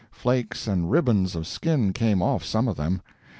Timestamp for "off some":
2.23-2.67